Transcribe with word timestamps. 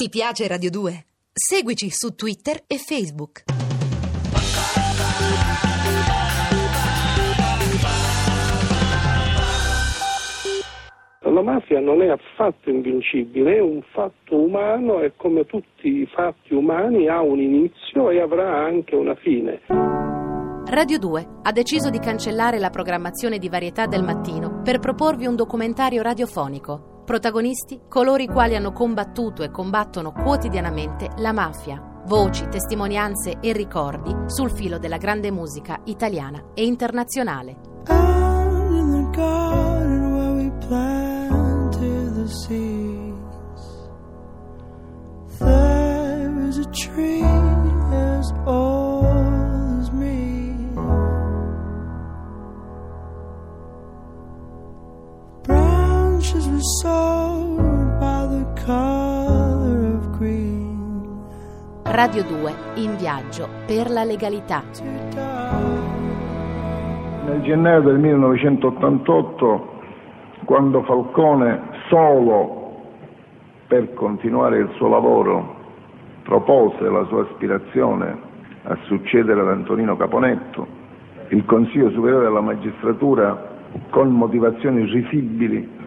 Ti 0.00 0.08
piace 0.10 0.46
Radio 0.46 0.70
2? 0.70 1.06
Seguici 1.32 1.90
su 1.90 2.14
Twitter 2.14 2.62
e 2.68 2.78
Facebook. 2.78 3.42
La 11.22 11.42
mafia 11.42 11.80
non 11.80 12.00
è 12.02 12.10
affatto 12.10 12.70
invincibile, 12.70 13.56
è 13.56 13.60
un 13.60 13.82
fatto 13.92 14.36
umano 14.36 15.00
e 15.00 15.14
come 15.16 15.44
tutti 15.46 15.88
i 15.88 16.06
fatti 16.14 16.54
umani 16.54 17.08
ha 17.08 17.20
un 17.20 17.40
inizio 17.40 18.10
e 18.10 18.20
avrà 18.20 18.56
anche 18.56 18.94
una 18.94 19.16
fine. 19.16 19.62
Radio 20.66 20.98
2 21.00 21.28
ha 21.42 21.50
deciso 21.50 21.90
di 21.90 21.98
cancellare 21.98 22.60
la 22.60 22.70
programmazione 22.70 23.38
di 23.38 23.48
varietà 23.48 23.86
del 23.86 24.04
mattino 24.04 24.60
per 24.62 24.78
proporvi 24.78 25.26
un 25.26 25.34
documentario 25.34 26.02
radiofonico 26.02 26.87
Protagonisti 27.08 27.80
coloro 27.88 28.22
i 28.22 28.26
quali 28.26 28.54
hanno 28.54 28.70
combattuto 28.72 29.42
e 29.42 29.50
combattono 29.50 30.12
quotidianamente 30.12 31.08
la 31.16 31.32
mafia. 31.32 32.02
Voci, 32.04 32.48
testimonianze 32.48 33.38
e 33.40 33.54
ricordi 33.54 34.14
sul 34.26 34.50
filo 34.50 34.78
della 34.78 34.98
grande 34.98 35.30
musica 35.30 35.80
italiana 35.84 36.50
e 36.52 36.66
internazionale. 36.66 37.56
There 45.38 46.46
is 46.46 46.58
a 46.58 46.64
tree 46.70 47.17
Radio 61.84 62.24
2 62.24 62.52
in 62.74 62.96
viaggio 62.96 63.48
per 63.64 63.88
la 63.88 64.02
legalità. 64.02 64.64
Nel 67.26 67.42
gennaio 67.42 67.80
del 67.82 67.98
1988, 67.98 69.72
quando 70.46 70.82
Falcone 70.82 71.60
solo 71.88 72.80
per 73.68 73.94
continuare 73.94 74.58
il 74.58 74.70
suo 74.74 74.88
lavoro 74.88 75.54
propose 76.24 76.90
la 76.90 77.04
sua 77.04 77.22
aspirazione 77.22 78.18
a 78.64 78.76
succedere 78.86 79.42
ad 79.42 79.48
Antonino 79.48 79.96
Caponetto, 79.96 80.66
il 81.28 81.44
Consiglio 81.44 81.90
Superiore 81.90 82.24
della 82.24 82.40
Magistratura 82.40 83.46
con 83.90 84.08
motivazioni 84.08 84.82
risibili 84.86 85.77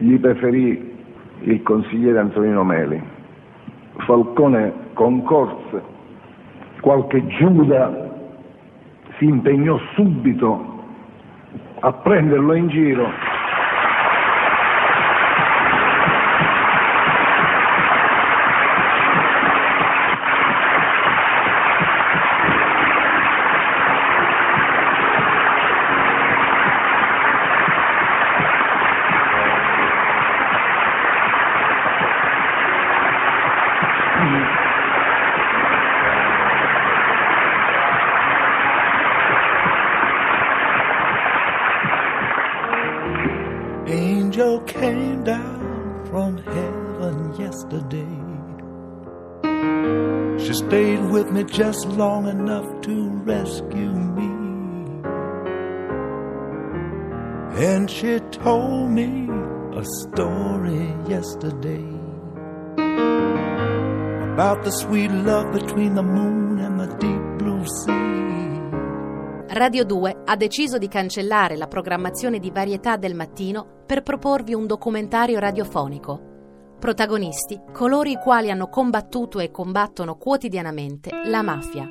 gli 0.00 0.18
preferì 0.18 0.96
il 1.40 1.62
consigliere 1.62 2.18
Antonino 2.18 2.64
Meli. 2.64 3.00
Falcone 4.06 4.72
concorse, 4.94 5.82
qualche 6.80 7.26
Giuda 7.26 8.08
si 9.18 9.26
impegnò 9.26 9.78
subito 9.94 10.84
a 11.80 11.92
prenderlo 11.92 12.54
in 12.54 12.68
giro 12.68 13.08
angel 43.92 44.60
came 44.60 45.24
down 45.24 46.04
from 46.06 46.38
heaven 46.38 47.34
yesterday. 47.38 48.16
She 50.44 50.54
stayed 50.54 51.10
with 51.10 51.30
me 51.30 51.44
just 51.44 51.86
long 51.88 52.28
enough 52.28 52.66
to 52.82 53.08
rescue 53.24 53.92
me. 53.92 54.30
And 57.62 57.90
she 57.90 58.20
told 58.30 58.90
me 58.90 59.28
a 59.76 59.84
story 59.84 60.94
yesterday 61.06 61.84
about 64.32 64.64
the 64.64 64.70
sweet 64.70 65.10
love 65.10 65.52
between 65.52 65.94
the 65.94 66.02
moon 66.02 66.58
and 66.58 66.80
the 66.80 66.86
deep. 66.96 67.29
Radio 69.52 69.84
2 69.84 70.22
ha 70.26 70.36
deciso 70.36 70.78
di 70.78 70.86
cancellare 70.86 71.56
la 71.56 71.66
programmazione 71.66 72.38
di 72.38 72.52
varietà 72.52 72.96
del 72.96 73.16
mattino 73.16 73.82
per 73.84 74.02
proporvi 74.02 74.54
un 74.54 74.64
documentario 74.64 75.40
radiofonico. 75.40 76.76
Protagonisti 76.78 77.60
coloro 77.72 78.08
i 78.08 78.14
quali 78.14 78.52
hanno 78.52 78.68
combattuto 78.68 79.40
e 79.40 79.50
combattono 79.50 80.14
quotidianamente 80.14 81.10
la 81.24 81.42
mafia. 81.42 81.84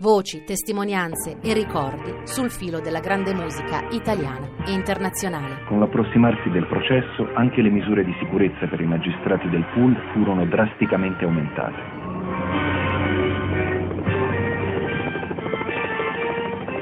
Voci, 0.00 0.42
testimonianze 0.42 1.38
e 1.40 1.52
ricordi 1.52 2.12
sul 2.24 2.50
filo 2.50 2.80
della 2.80 2.98
grande 2.98 3.32
musica 3.34 3.86
italiana 3.92 4.64
e 4.66 4.72
internazionale. 4.72 5.64
Con 5.68 5.78
l'approssimarsi 5.78 6.50
del 6.50 6.66
processo, 6.66 7.30
anche 7.34 7.62
le 7.62 7.70
misure 7.70 8.04
di 8.04 8.12
sicurezza 8.18 8.66
per 8.66 8.80
i 8.80 8.86
magistrati 8.86 9.48
del 9.48 9.64
pool 9.72 9.96
furono 10.12 10.44
drasticamente 10.46 11.24
aumentate. 11.24 12.03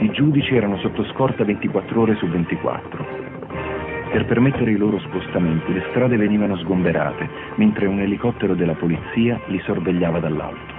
I 0.02 0.10
giudici 0.10 0.56
erano 0.56 0.78
sotto 0.78 1.04
scorta 1.12 1.44
24 1.44 2.00
ore 2.00 2.16
su 2.16 2.26
24. 2.26 3.06
Per 4.10 4.24
permettere 4.26 4.72
i 4.72 4.76
loro 4.76 4.98
spostamenti 4.98 5.72
le 5.72 5.84
strade 5.90 6.16
venivano 6.16 6.56
sgomberate, 6.56 7.28
mentre 7.54 7.86
un 7.86 8.00
elicottero 8.00 8.56
della 8.56 8.74
polizia 8.74 9.40
li 9.46 9.60
sorvegliava 9.60 10.18
dall'alto. 10.18 10.74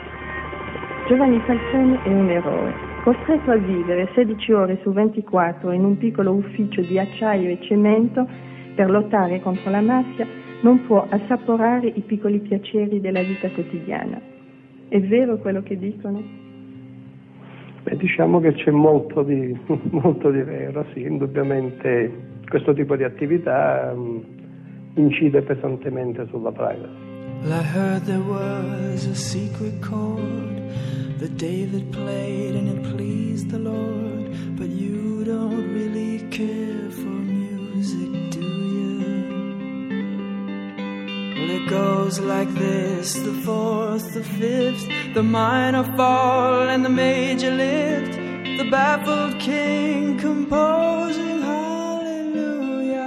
Giovanni 1.08 1.40
Falcone 1.46 2.04
è 2.04 2.10
un 2.10 2.30
eroe, 2.30 2.74
costretto 3.06 3.52
a 3.52 3.56
vivere 3.56 4.10
16 4.14 4.52
ore 4.52 4.80
su 4.82 4.92
24 4.92 5.72
in 5.72 5.86
un 5.86 5.98
piccolo 5.98 6.34
ufficio 6.34 6.82
di 6.82 7.00
acciaio 7.00 7.50
e 7.50 7.60
cemento 7.62 8.28
per 8.76 8.90
lottare 8.90 9.40
contro 9.40 9.72
la 9.72 9.80
mafia, 9.80 10.28
non 10.64 10.86
può 10.86 11.08
assaporare 11.10 11.88
i 11.88 12.02
piccoli 12.02 12.40
piaceri 12.40 13.00
della 13.00 13.22
vita 13.22 13.50
quotidiana. 13.52 14.20
È 14.90 15.00
vero 15.00 15.38
quello 15.38 15.64
che 15.64 15.78
dicono? 15.78 16.43
Beh, 17.94 17.98
diciamo 17.98 18.40
che 18.40 18.54
c'è 18.54 18.72
molto 18.72 19.22
di, 19.22 19.56
molto 19.92 20.32
di, 20.32 20.42
vero, 20.42 20.84
sì, 20.94 21.02
indubbiamente 21.02 22.12
questo 22.50 22.74
tipo 22.74 22.96
di 22.96 23.04
attività 23.04 23.92
um, 23.94 24.24
incide 24.96 25.42
pesantemente 25.44 26.26
sulla 26.30 26.52
privacy. 26.52 27.12
I 27.46 27.62
heard 27.62 28.06
there 28.06 28.22
was 28.22 29.06
a 29.06 29.16
secret 29.16 29.80
chord 29.82 30.62
that 31.20 31.36
David 31.36 31.92
played 31.92 32.56
and 32.56 32.68
it 32.70 32.96
pleased 32.96 33.50
the 33.50 33.60
Lord, 33.60 34.30
but 34.56 34.70
you 34.70 35.24
don't 35.24 35.72
really 35.74 36.26
care 36.30 36.90
for 36.90 37.23
goes 42.04 42.20
like 42.20 42.52
this 42.56 43.14
the 43.14 43.32
fourth, 43.44 44.14
the 44.14 44.24
fifth, 44.24 44.86
the 45.14 45.24
minor 45.24 45.84
fall 45.96 46.68
and 46.68 46.84
the 46.84 46.90
major 46.90 47.52
lift, 47.52 48.18
the 48.58 48.68
baffled 48.70 49.40
king 49.40 50.20
composing 50.20 51.42
hallelujah. 51.42 53.00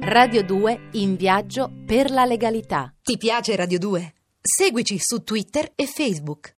Radio 0.00 0.44
2 0.44 0.80
in 0.92 1.16
viaggio 1.16 1.70
per 1.84 2.10
la 2.10 2.24
legalità. 2.24 2.94
Ti 3.02 3.16
piace 3.16 3.56
Radio 3.56 3.78
2? 3.78 4.12
Seguici 4.40 4.98
su 4.98 5.24
Twitter 5.24 5.72
e 5.74 5.86
Facebook. 5.86 6.50